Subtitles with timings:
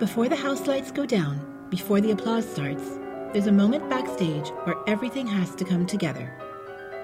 [0.00, 2.98] Before the house lights go down, before the applause starts,
[3.34, 6.34] there's a moment backstage where everything has to come together.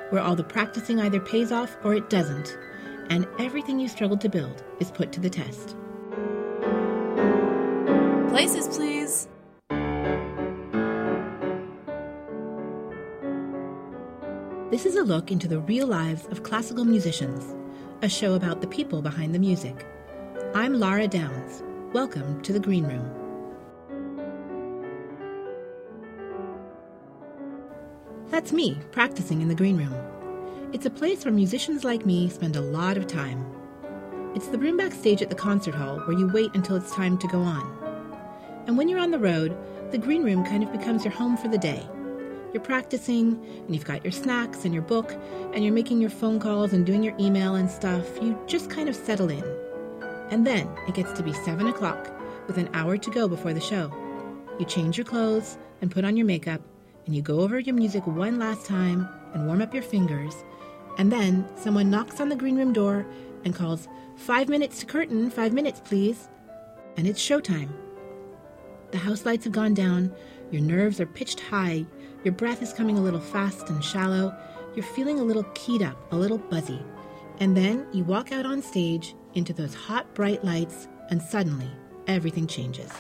[0.09, 2.57] Where all the practicing either pays off or it doesn't,
[3.11, 5.77] and everything you struggled to build is put to the test.
[8.31, 9.29] Places, please.
[14.71, 17.55] This is a look into the real lives of classical musicians,
[18.01, 19.87] a show about the people behind the music.
[20.55, 21.63] I'm Lara Downes.
[21.97, 23.11] Welcome to the Green Room.
[28.29, 29.95] That's me, practicing in the Green Room.
[30.75, 33.47] It's a place where musicians like me spend a lot of time.
[34.35, 37.29] It's the room backstage at the concert hall where you wait until it's time to
[37.29, 37.65] go on.
[38.67, 39.57] And when you're on the road,
[39.91, 41.83] the Green Room kind of becomes your home for the day.
[42.53, 45.17] You're practicing, and you've got your snacks and your book,
[45.55, 48.07] and you're making your phone calls and doing your email and stuff.
[48.21, 49.66] You just kind of settle in.
[50.31, 52.11] And then it gets to be 7 o'clock,
[52.47, 53.93] with an hour to go before the show.
[54.59, 56.61] You change your clothes and put on your makeup,
[57.05, 60.35] and you go over your music one last time and warm up your fingers.
[60.99, 63.07] And then someone knocks on the green room door
[63.45, 66.29] and calls, Five minutes to curtain, five minutes, please.
[66.97, 67.69] And it's showtime.
[68.91, 70.15] The house lights have gone down,
[70.51, 71.85] your nerves are pitched high,
[72.25, 74.35] your breath is coming a little fast and shallow.
[74.75, 76.83] You're feeling a little keyed up, a little buzzy.
[77.41, 81.71] And then you walk out on stage into those hot, bright lights, and suddenly
[82.07, 82.91] everything changes.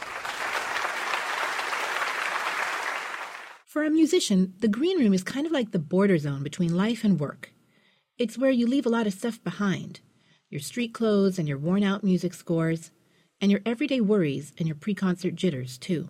[3.64, 7.04] For a musician, the green room is kind of like the border zone between life
[7.04, 7.52] and work.
[8.18, 10.00] It's where you leave a lot of stuff behind
[10.48, 12.92] your street clothes and your worn out music scores,
[13.40, 16.08] and your everyday worries and your pre concert jitters, too.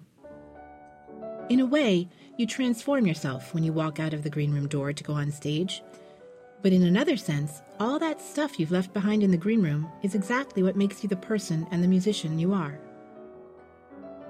[1.49, 4.93] In a way, you transform yourself when you walk out of the green room door
[4.93, 5.83] to go on stage.
[6.63, 10.15] But in another sense, all that stuff you've left behind in the green room is
[10.15, 12.79] exactly what makes you the person and the musician you are.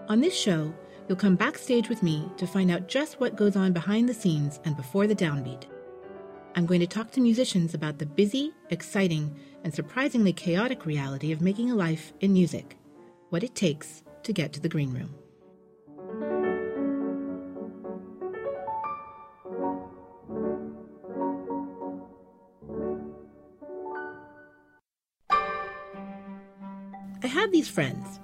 [0.08, 0.72] On this show,
[1.08, 4.60] you'll come backstage with me to find out just what goes on behind the scenes
[4.64, 5.64] and before the downbeat.
[6.54, 11.40] I'm going to talk to musicians about the busy, exciting, and surprisingly chaotic reality of
[11.40, 12.76] making a life in music,
[13.30, 15.14] what it takes to get to the green room.
[27.68, 28.20] Friends.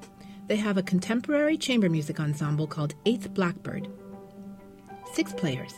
[0.49, 3.89] They have a contemporary chamber music ensemble called Eighth Blackbird.
[5.13, 5.73] Six players.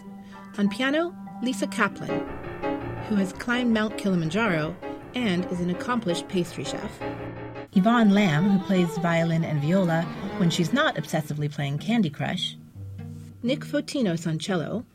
[0.59, 2.27] On piano, Lisa Kaplan,
[3.09, 4.77] who has climbed Mount Kilimanjaro
[5.15, 6.91] and is an accomplished pastry chef.
[7.73, 10.03] Yvonne Lam, who plays violin and viola
[10.39, 12.57] when she's not obsessively playing Candy Crush.
[13.43, 14.87] Nick Photinos on cello.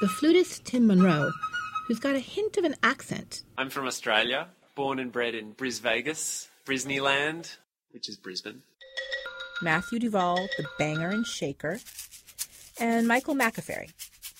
[0.00, 1.30] The flutist Tim Munro,
[1.86, 3.42] who's got a hint of an accent.
[3.56, 7.56] I'm from Australia, born and bred in Bris Vegas, Brisneyland,
[7.94, 8.60] which is Brisbane.
[9.62, 11.78] Matthew Duvall, the banger and shaker,
[12.78, 13.92] and Michael Maccaferri,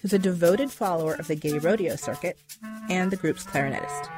[0.03, 2.37] who's a devoted follower of the gay rodeo circuit
[2.91, 4.11] and the group's clarinetist.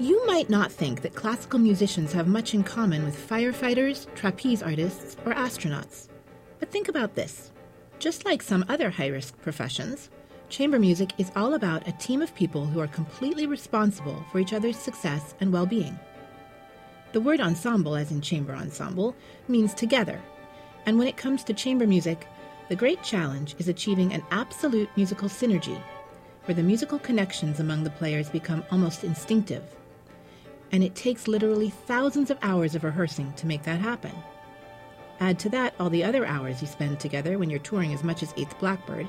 [0.00, 5.16] You might not think that classical musicians have much in common with firefighters, trapeze artists,
[5.24, 6.08] or astronauts.
[6.58, 7.52] But think about this.
[8.02, 10.10] Just like some other high risk professions,
[10.48, 14.52] chamber music is all about a team of people who are completely responsible for each
[14.52, 15.96] other's success and well being.
[17.12, 19.14] The word ensemble, as in chamber ensemble,
[19.46, 20.20] means together,
[20.84, 22.26] and when it comes to chamber music,
[22.68, 25.80] the great challenge is achieving an absolute musical synergy,
[26.46, 29.62] where the musical connections among the players become almost instinctive.
[30.72, 34.12] And it takes literally thousands of hours of rehearsing to make that happen.
[35.22, 38.24] Add to that all the other hours you spend together when you're touring as much
[38.24, 39.06] as 8th Blackbird.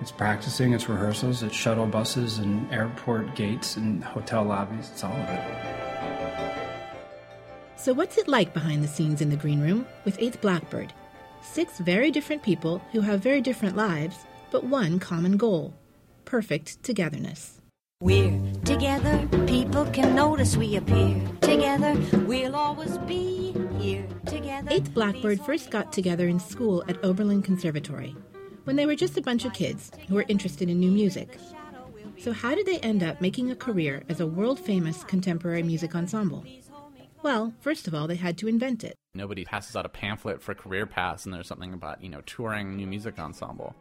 [0.00, 4.90] It's practicing, it's rehearsals, it's shuttle buses and airport gates and hotel lobbies.
[4.90, 6.58] It's all of it.
[7.76, 10.92] So, what's it like behind the scenes in the green room with 8th Blackbird?
[11.42, 14.16] Six very different people who have very different lives,
[14.50, 15.74] but one common goal
[16.24, 17.60] perfect togetherness.
[18.00, 21.94] We're together, people can notice we appear together.
[22.26, 28.14] We'll always be 8th Blackbird first got together in school at Oberlin Conservatory
[28.62, 31.36] when they were just a bunch of kids who were interested in new music.
[32.16, 35.96] So, how did they end up making a career as a world famous contemporary music
[35.96, 36.44] ensemble?
[37.24, 38.94] Well, first of all, they had to invent it.
[39.14, 42.76] Nobody passes out a pamphlet for career paths and there's something about, you know, touring
[42.76, 43.74] new music ensemble.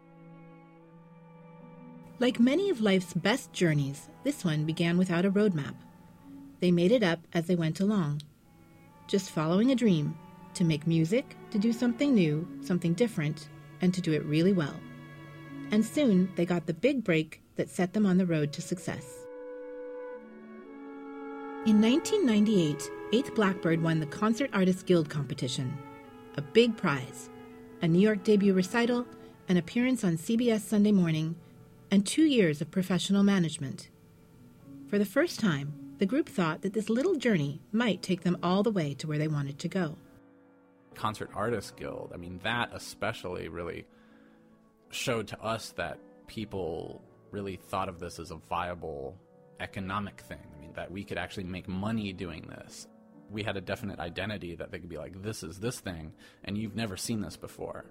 [2.18, 5.76] Like many of life's best journeys, this one began without a roadmap.
[6.60, 8.22] They made it up as they went along.
[9.12, 10.18] Just following a dream
[10.54, 13.50] to make music, to do something new, something different,
[13.82, 14.80] and to do it really well.
[15.72, 19.04] And soon they got the big break that set them on the road to success.
[21.66, 25.78] In 1998, 8th Blackbird won the Concert Artists Guild competition,
[26.38, 27.30] a big prize,
[27.82, 29.06] a New York debut recital,
[29.50, 31.36] an appearance on CBS Sunday Morning,
[31.92, 33.90] and two years of professional management.
[34.88, 38.64] For the first time, the group thought that this little journey might take them all
[38.64, 39.96] the way to where they wanted to go.
[40.96, 43.86] Concert Artists Guild, I mean, that especially really
[44.90, 49.16] showed to us that people really thought of this as a viable
[49.60, 50.40] economic thing.
[50.58, 52.88] I mean, that we could actually make money doing this.
[53.30, 56.14] We had a definite identity that they could be like, this is this thing,
[56.44, 57.86] and you've never seen this before.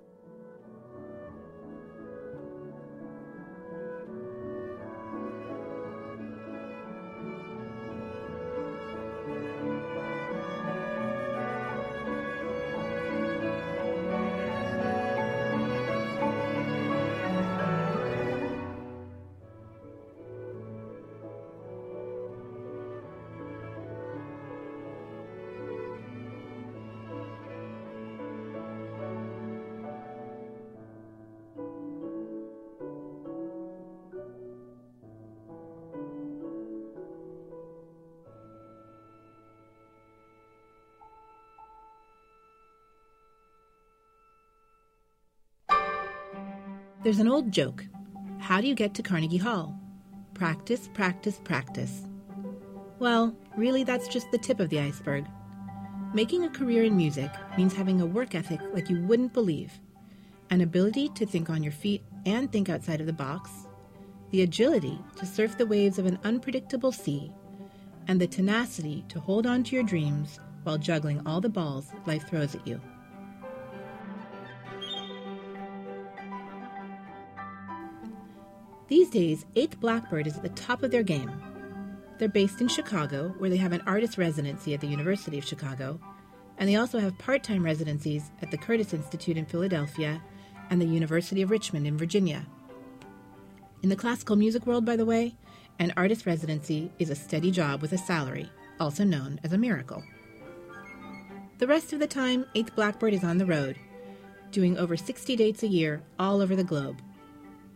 [47.02, 47.86] There's an old joke.
[48.40, 49.74] How do you get to Carnegie Hall?
[50.34, 52.06] Practice, practice, practice.
[52.98, 55.24] Well, really, that's just the tip of the iceberg.
[56.12, 59.72] Making a career in music means having a work ethic like you wouldn't believe,
[60.50, 63.50] an ability to think on your feet and think outside of the box,
[64.30, 67.32] the agility to surf the waves of an unpredictable sea,
[68.08, 72.28] and the tenacity to hold on to your dreams while juggling all the balls life
[72.28, 72.78] throws at you.
[78.90, 81.30] These days, 8th Blackbird is at the top of their game.
[82.18, 86.00] They're based in Chicago, where they have an artist residency at the University of Chicago,
[86.58, 90.20] and they also have part time residencies at the Curtis Institute in Philadelphia
[90.70, 92.44] and the University of Richmond in Virginia.
[93.84, 95.36] In the classical music world, by the way,
[95.78, 98.50] an artist residency is a steady job with a salary,
[98.80, 100.02] also known as a miracle.
[101.58, 103.76] The rest of the time, 8th Blackbird is on the road,
[104.50, 107.00] doing over 60 dates a year all over the globe.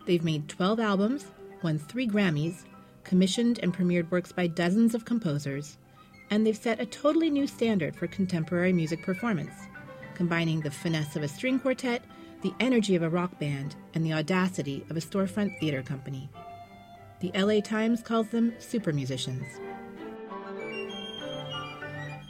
[0.06, 1.26] They've made 12 albums,
[1.62, 2.64] won three Grammys,
[3.04, 5.78] commissioned and premiered works by dozens of composers,
[6.30, 9.54] and they've set a totally new standard for contemporary music performance,
[10.14, 12.02] combining the finesse of a string quartet,
[12.42, 16.28] the energy of a rock band, and the audacity of a storefront theater company.
[17.20, 19.46] The LA Times calls them super musicians.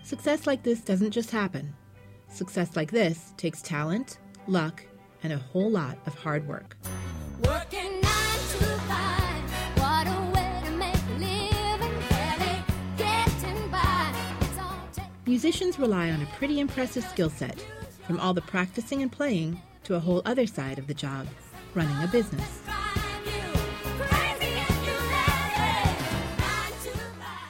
[0.05, 1.75] Success like this doesn't just happen.
[2.29, 4.85] Success like this takes talent, luck,
[5.23, 6.77] and a whole lot of hard work.
[15.35, 17.61] Musicians rely on a pretty impressive skill set,
[18.07, 21.27] from all the practicing and playing to a whole other side of the job,
[21.75, 22.61] running a business.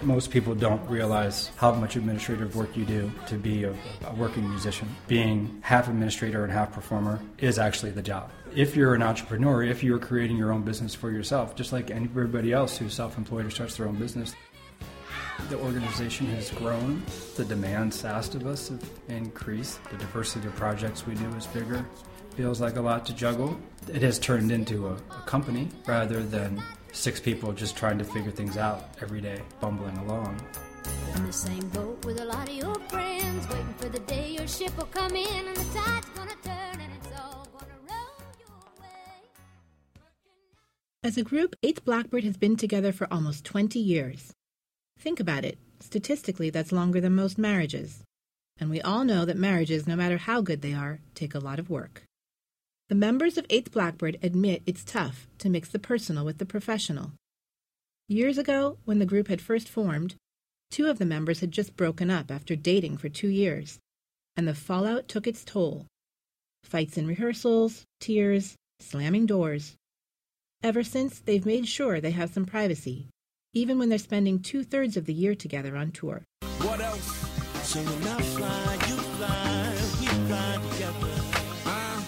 [0.00, 3.74] Most people don't realize how much administrative work you do to be a,
[4.06, 4.88] a working musician.
[5.06, 8.30] Being half administrator and half performer is actually the job.
[8.56, 12.50] If you're an entrepreneur, if you're creating your own business for yourself, just like everybody
[12.50, 14.34] else who's self employed or starts their own business,
[15.48, 17.02] the organization has grown.
[17.36, 19.82] The demands asked of us have increased.
[19.90, 21.84] The diversity of projects we do is bigger.
[22.36, 23.56] Feels like a lot to juggle.
[23.92, 26.62] It has turned into a, a company rather than
[26.92, 30.40] six people just trying to figure things out every day, bumbling along.
[31.16, 34.48] In the same boat with a lot of your friends, waiting for the day your
[34.48, 38.58] ship will come in and the tide's gonna turn and it's all gonna roll your
[38.80, 39.28] way.
[41.02, 44.34] As a group, 8th Blackbird has been together for almost 20 years.
[45.04, 45.58] Think about it.
[45.80, 48.02] Statistically, that's longer than most marriages.
[48.58, 51.58] And we all know that marriages, no matter how good they are, take a lot
[51.58, 52.04] of work.
[52.88, 57.12] The members of 8th Blackbird admit it's tough to mix the personal with the professional.
[58.08, 60.14] Years ago, when the group had first formed,
[60.70, 63.78] two of the members had just broken up after dating for two years,
[64.38, 65.84] and the fallout took its toll.
[66.62, 69.76] Fights in rehearsals, tears, slamming doors.
[70.62, 73.08] Ever since, they've made sure they have some privacy,
[73.54, 76.26] even when they're spending two thirds of the year together on tour.
[76.58, 77.06] What else?
[77.62, 79.70] So when I fly, you fly,
[80.00, 81.14] we fly together.
[81.64, 82.02] Uh,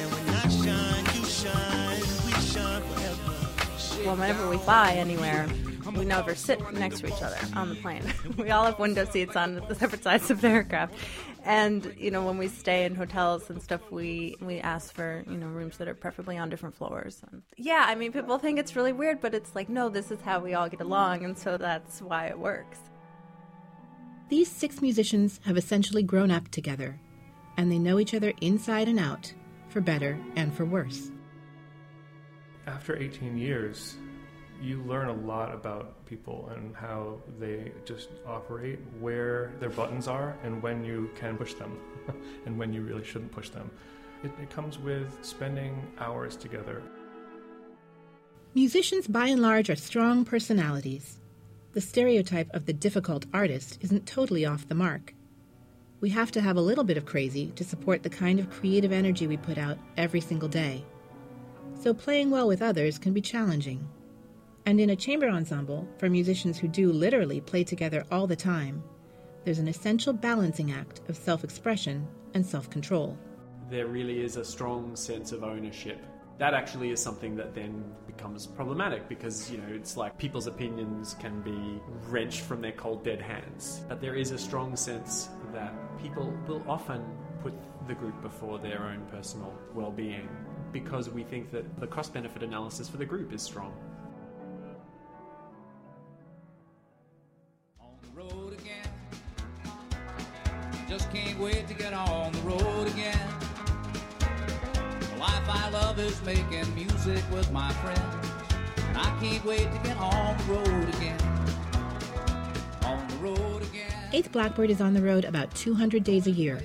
[0.00, 4.04] and when I shine, you shine, we shine forever.
[4.04, 5.46] Well, whenever we fly anywhere,
[5.96, 8.02] we never sit next to each other on the plane.
[8.36, 10.94] we all have window seats on the separate sides of the aircraft.
[11.44, 15.36] And you know, when we stay in hotels and stuff, we we ask for you
[15.36, 17.20] know rooms that are preferably on different floors.
[17.30, 20.20] And yeah, I mean, people think it's really weird, but it's like no, this is
[20.22, 22.78] how we all get along, and so that's why it works.
[24.30, 26.98] These six musicians have essentially grown up together,
[27.58, 29.32] and they know each other inside and out,
[29.68, 31.10] for better and for worse.
[32.66, 33.98] After 18 years,
[34.62, 40.36] you learn a lot about people and how they just operate, where their buttons are,
[40.42, 41.78] and when you can push them,
[42.46, 43.70] and when you really shouldn't push them.
[44.22, 46.82] It, it comes with spending hours together.
[48.54, 51.18] Musicians, by and large, are strong personalities.
[51.72, 55.12] The stereotype of the difficult artist isn't totally off the mark.
[56.00, 58.92] We have to have a little bit of crazy to support the kind of creative
[58.92, 60.84] energy we put out every single day.
[61.80, 63.88] So playing well with others can be challenging.
[64.66, 68.82] And in a chamber ensemble, for musicians who do literally play together all the time,
[69.44, 73.18] there's an essential balancing act of self expression and self control.
[73.70, 76.02] There really is a strong sense of ownership.
[76.38, 81.14] That actually is something that then becomes problematic because, you know, it's like people's opinions
[81.20, 83.84] can be wrenched from their cold, dead hands.
[83.88, 87.04] But there is a strong sense that people will often
[87.42, 87.52] put
[87.86, 90.28] the group before their own personal well being
[90.72, 93.72] because we think that the cost benefit analysis for the group is strong.
[101.14, 103.28] Can't wait to get on the road again.
[104.18, 108.26] The life I love is making music with my friends.
[108.88, 111.20] And I can't wait to get on the road again.
[112.82, 113.92] On the road again.
[114.12, 116.60] Eighth Blackbird is on the road about 200 days a year.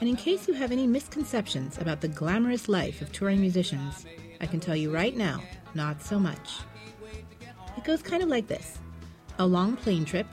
[0.00, 4.06] And in case you have any misconceptions about the glamorous life of touring musicians,
[4.40, 5.42] I can tell you right now,
[5.74, 6.60] not so much.
[7.76, 8.78] It goes kind of like this
[9.38, 10.26] a long plane trip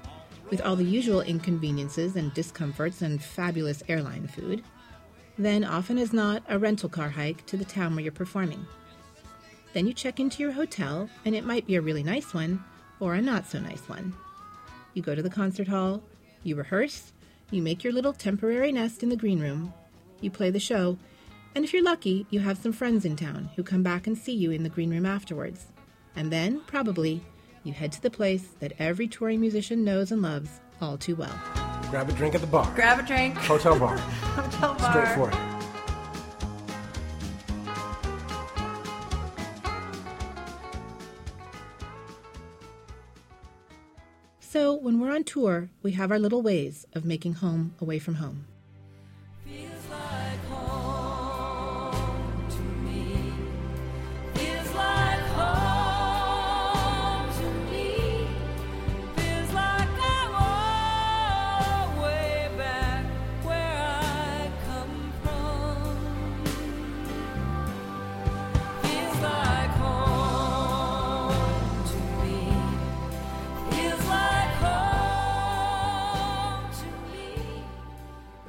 [0.49, 4.63] with all the usual inconveniences and discomforts and fabulous airline food.
[5.37, 8.65] Then, often as not, a rental car hike to the town where you're performing.
[9.73, 12.63] Then you check into your hotel, and it might be a really nice one
[12.99, 14.13] or a not so nice one.
[14.93, 16.01] You go to the concert hall,
[16.43, 17.13] you rehearse,
[17.51, 19.73] you make your little temporary nest in the green room,
[20.21, 20.97] you play the show,
[21.53, 24.33] and if you're lucky, you have some friends in town who come back and see
[24.33, 25.67] you in the green room afterwards.
[26.15, 27.23] And then, probably,
[27.67, 31.37] you head to the place that every touring musician knows and loves all too well.
[31.89, 32.71] Grab a drink at the bar.
[32.75, 33.35] Grab a drink.
[33.35, 33.97] Hotel bar.
[33.97, 34.91] Hotel bar.
[34.91, 35.57] straight Straightforward.
[44.39, 48.15] So, when we're on tour, we have our little ways of making home away from
[48.15, 48.47] home.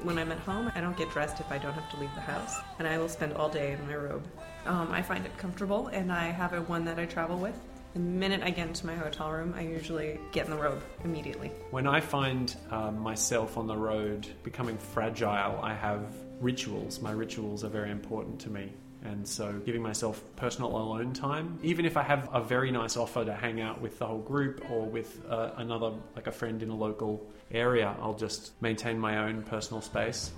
[0.08, 2.22] When I'm at home, I don't get dressed if I don't have to leave the
[2.22, 4.26] house, and I will spend all day in my robe.
[4.64, 7.54] Um, I find it comfortable, and I have a one that I travel with.
[7.92, 11.48] The minute I get into my hotel room, I usually get in the robe immediately.
[11.72, 16.06] When I find um, myself on the road becoming fragile, I have
[16.40, 17.02] rituals.
[17.02, 18.72] My rituals are very important to me.
[19.04, 23.24] And so, giving myself personal alone time, even if I have a very nice offer
[23.24, 26.70] to hang out with the whole group or with uh, another, like a friend in
[26.70, 30.32] a local area, I'll just maintain my own personal space.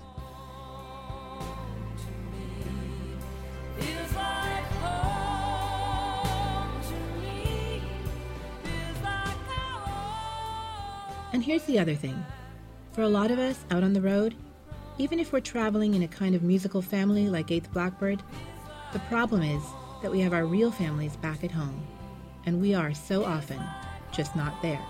[11.33, 12.23] And here's the other thing
[12.91, 14.35] for a lot of us out on the road,
[14.97, 18.21] even if we're traveling in a kind of musical family like Eighth Blackbird,
[18.93, 19.63] the problem is
[20.01, 21.85] that we have our real families back at home,
[22.45, 23.61] and we are so often
[24.11, 24.83] just not there.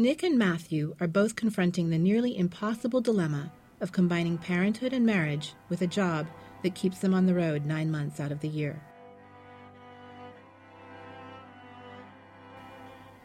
[0.00, 5.54] Nick and Matthew are both confronting the nearly impossible dilemma of combining parenthood and marriage
[5.68, 6.28] with a job
[6.62, 8.80] that keeps them on the road nine months out of the year.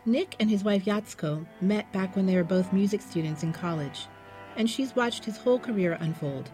[0.06, 4.08] Nick and his wife Yatsko met back when they were both music students in college,
[4.58, 6.52] and she's watched his whole career unfold.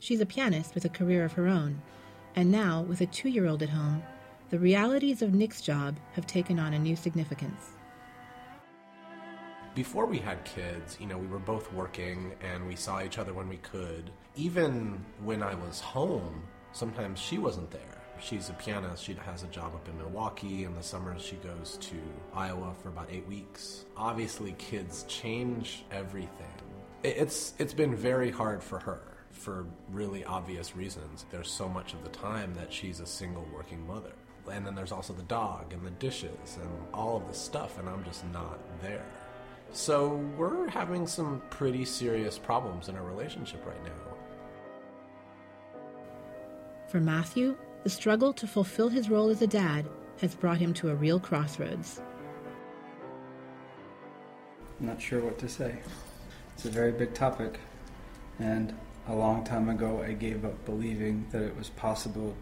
[0.00, 1.80] She's a pianist with a career of her own,
[2.36, 4.02] and now, with a two year old at home,
[4.50, 7.70] the realities of Nick's job have taken on a new significance.
[9.74, 13.32] Before we had kids, you know, we were both working and we saw each other
[13.32, 14.10] when we could.
[14.36, 18.02] Even when I was home, sometimes she wasn't there.
[18.20, 19.04] She's a pianist.
[19.04, 20.64] She has a job up in Milwaukee.
[20.64, 21.96] In the summers, she goes to
[22.34, 23.84] Iowa for about eight weeks.
[23.96, 26.46] Obviously, kids change everything.
[27.02, 31.26] It's it's been very hard for her for really obvious reasons.
[31.30, 34.12] There's so much of the time that she's a single working mother.
[34.50, 37.88] And then there's also the dog and the dishes and all of this stuff, and
[37.88, 39.04] I'm just not there.
[39.72, 44.14] So we're having some pretty serious problems in our relationship right now.
[46.88, 49.86] For Matthew, the struggle to fulfill his role as a dad
[50.20, 52.00] has brought him to a real crossroads.
[54.80, 55.78] I'm not sure what to say.
[56.54, 57.58] It's a very big topic,
[58.38, 58.74] and
[59.08, 62.36] a long time ago I gave up believing that it was possible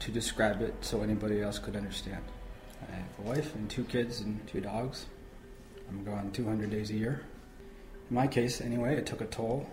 [0.00, 2.22] to describe it so anybody else could understand.
[2.90, 5.06] I have a wife and two kids and two dogs.
[5.88, 7.22] I'm gone 200 days a year.
[8.10, 9.66] In my case, anyway, it took a toll.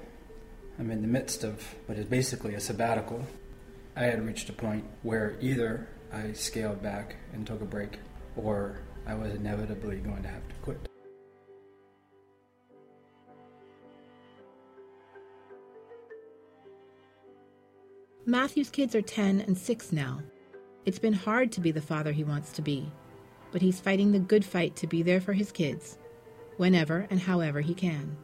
[0.77, 3.25] I'm in the midst of what is basically a sabbatical.
[3.99, 7.99] I had reached a point where either I scaled back and took a break,
[8.37, 10.87] or I was inevitably going to have to quit.
[18.25, 20.21] Matthew's kids are 10 and 6 now.
[20.85, 22.89] It's been hard to be the father he wants to be,
[23.51, 25.97] but he's fighting the good fight to be there for his kids,
[26.55, 28.15] whenever and however he can.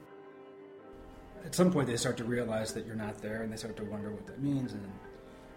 [1.44, 3.84] at some point they start to realize that you're not there and they start to
[3.84, 4.82] wonder what that means and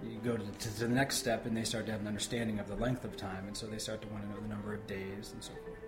[0.05, 2.77] you go to, the next step and they start to have an understanding of the
[2.77, 3.47] length of time.
[3.47, 5.79] And so they start to want to know the number of days and so forth.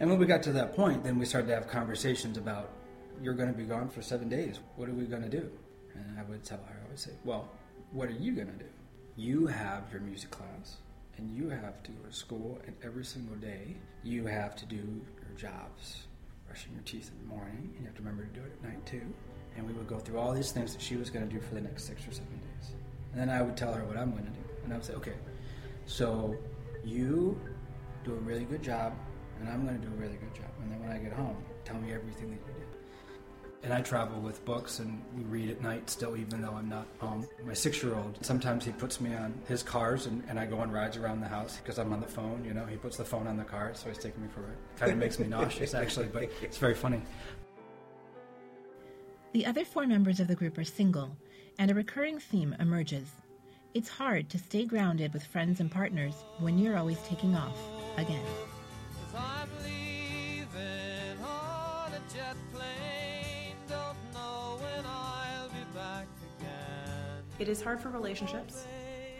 [0.00, 2.70] And when we got to that point then we started to have conversations about
[3.22, 4.60] you're going to be gone for seven days.
[4.76, 5.50] What are we going to do?
[5.94, 7.50] And i would tell her i would say well
[7.92, 8.70] what are you going to do?
[9.16, 10.76] You have your music class
[11.16, 14.76] and you have to go to school and every single day you have to do
[14.76, 16.06] your jobs
[16.46, 18.68] brushing your teeth in the morning and you have to remember to do it at
[18.68, 19.02] night too.
[19.56, 21.54] And we would go through all these things that she was going to do for
[21.54, 22.72] the next six or seven days.
[23.12, 24.44] And then I would tell her what I'm going to do.
[24.64, 25.14] And I would say, okay,
[25.86, 26.36] so
[26.84, 27.40] you
[28.04, 28.94] do a really good job,
[29.40, 30.50] and I'm going to do a really good job.
[30.62, 32.66] And then when I get home, tell me everything that you did.
[33.62, 36.86] And I travel with books, and we read at night still, even though I'm not
[36.98, 37.26] home.
[37.44, 40.58] My six year old, sometimes he puts me on his cars, and, and I go
[40.58, 42.42] on rides around the house because I'm on the phone.
[42.44, 44.44] You know, he puts the phone on the car, so he's taking me for a
[44.44, 44.56] ride.
[44.78, 47.02] Kind of makes me nauseous, actually, but it's very funny.
[49.32, 51.16] The other four members of the group are single,
[51.58, 53.08] and a recurring theme emerges.
[53.74, 57.56] It's hard to stay grounded with friends and partners when you're always taking off
[57.96, 58.24] again.
[59.16, 63.54] I'm leaving on a jet plane.
[63.68, 66.06] Don't know when I'll be back
[66.38, 67.22] again.
[67.38, 68.66] It is hard for relationships.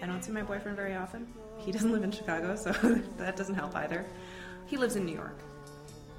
[0.02, 1.26] I don't see my boyfriend very often.
[1.58, 2.72] He doesn't live in Chicago, so
[3.18, 4.06] that doesn't help either.
[4.66, 5.38] He lives in New York.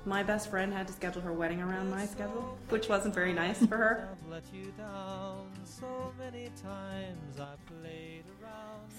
[0.06, 3.64] My best friend had to schedule her wedding around my schedule, which wasn't very nice
[3.66, 4.10] for her.
[4.12, 7.40] I've let you down so many times.
[7.40, 8.24] I played.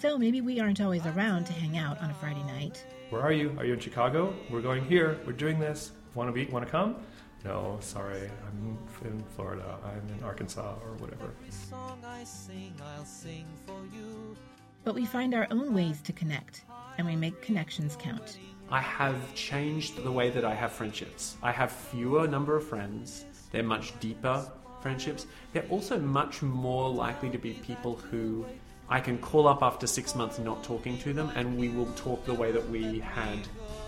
[0.01, 2.85] So maybe we aren't always around to hang out on a Friday night.
[3.11, 3.55] Where are you?
[3.59, 4.35] Are you in Chicago?
[4.51, 5.19] We're going here.
[5.27, 5.93] We're doing this.
[6.15, 6.51] Want to be?
[6.51, 6.97] Want to come?
[7.45, 8.31] No, sorry.
[8.47, 9.79] I'm in Florida.
[9.85, 11.31] I'm in Arkansas or whatever.
[11.41, 14.37] Every song I sing, I'll sing for you.
[14.85, 16.65] But we find our own ways to connect,
[16.99, 18.38] and we make connections count.
[18.73, 21.37] I have changed the way that I have friendships.
[21.43, 23.27] I have fewer number of friends.
[23.51, 25.27] They're much deeper friendships.
[25.53, 28.47] They're also much more likely to be people who
[28.89, 32.25] I can call up after six months not talking to them, and we will talk
[32.25, 33.41] the way that we had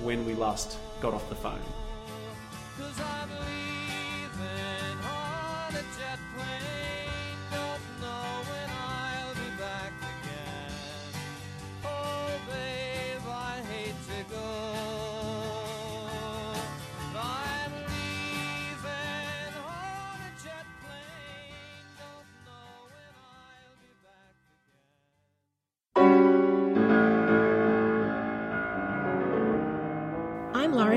[0.03, 1.61] when we last got off the phone.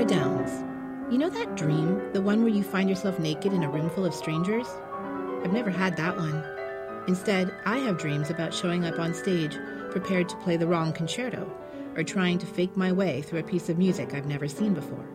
[0.08, 0.64] Downes.
[1.12, 4.06] You know that dream, the one where you find yourself naked in a room full
[4.06, 4.66] of strangers?
[5.44, 6.42] I've never had that one.
[7.06, 9.58] Instead, I have dreams about showing up on stage
[9.90, 11.46] prepared to play the wrong concerto
[11.94, 15.06] or trying to fake my way through a piece of music I've never seen before.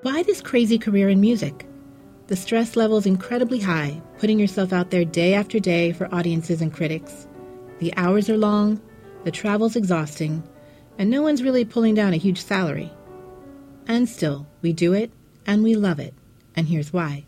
[0.00, 1.66] Why this crazy career in music?
[2.26, 6.62] The stress level is incredibly high, putting yourself out there day after day for audiences
[6.62, 7.26] and critics.
[7.80, 8.80] The hours are long,
[9.24, 10.42] the travel's exhausting,
[10.96, 12.90] and no one's really pulling down a huge salary.
[13.86, 15.12] And still, we do it,
[15.44, 16.14] and we love it.
[16.56, 17.26] And here's why.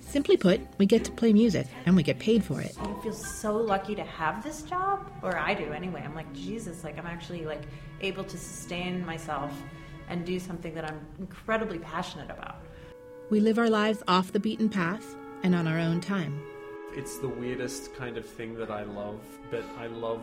[0.00, 2.74] Simply put, we get to play music and we get paid for it.
[2.80, 6.02] I feel so lucky to have this job, or I do anyway.
[6.04, 7.62] I'm like, Jesus, like I'm actually like
[8.00, 9.52] able to sustain myself
[10.08, 12.56] and do something that I'm incredibly passionate about.
[13.30, 16.40] We live our lives off the beaten path and on our own time.
[16.94, 20.22] It's the weirdest kind of thing that I love, but I love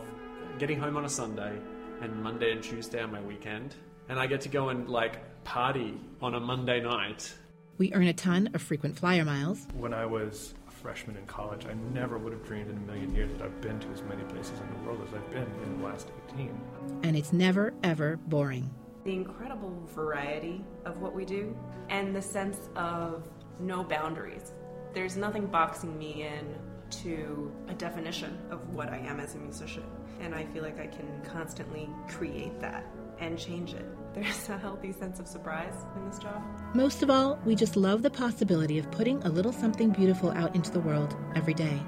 [0.58, 1.58] getting home on a Sunday
[2.00, 3.74] and Monday and Tuesday are my weekend.
[4.08, 7.32] And I get to go and like party on a Monday night.
[7.78, 9.66] We earn a ton of frequent flyer miles.
[9.74, 13.14] When I was a freshman in college, I never would have dreamed in a million
[13.14, 15.78] years that I've been to as many places in the world as I've been in
[15.78, 16.60] the last 18.
[17.02, 18.70] And it's never, ever boring.
[19.04, 21.56] The incredible variety of what we do
[21.90, 23.28] and the sense of
[23.60, 24.52] no boundaries.
[24.94, 26.54] There's nothing boxing me in
[27.02, 29.84] to a definition of what I am as a musician.
[30.20, 32.86] And I feel like I can constantly create that
[33.18, 33.84] and change it.
[34.14, 36.40] There's a healthy sense of surprise in this job.
[36.74, 40.54] Most of all, we just love the possibility of putting a little something beautiful out
[40.54, 41.82] into the world every day.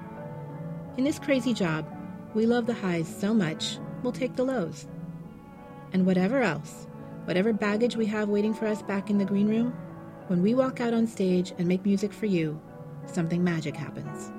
[0.96, 1.86] In this crazy job,
[2.34, 4.88] we love the highs so much, we'll take the lows.
[5.92, 6.88] And whatever else,
[7.26, 9.72] whatever baggage we have waiting for us back in the green room,
[10.28, 12.60] when we walk out on stage and make music for you,
[13.06, 14.32] something magic happens.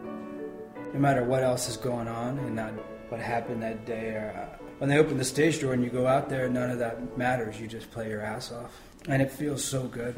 [0.93, 2.73] No matter what else is going on and that
[3.09, 6.07] what happened that day, or uh, when they open the stage door and you go
[6.07, 7.59] out there, none of that matters.
[7.59, 8.73] You just play your ass off,
[9.07, 10.15] and it feels so good.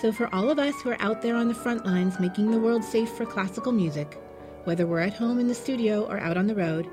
[0.00, 2.58] So, for all of us who are out there on the front lines making the
[2.58, 4.20] world safe for classical music,
[4.64, 6.86] whether we're at home in the studio or out on the road,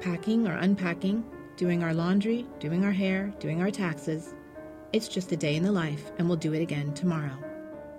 [0.00, 1.24] packing or unpacking,
[1.56, 4.34] doing our laundry, doing our hair, doing our taxes,
[4.92, 7.36] it's just a day in the life, and we'll do it again tomorrow.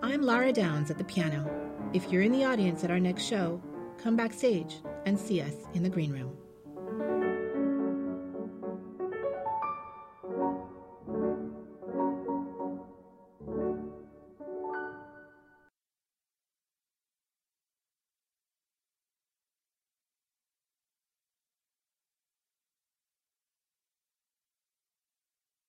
[0.01, 1.49] I'm Lara Downes at the piano.
[1.93, 3.61] If you're in the audience at our next show,
[4.01, 6.37] come backstage and see us in the green room.